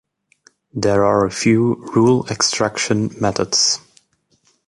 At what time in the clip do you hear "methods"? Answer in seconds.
3.21-3.77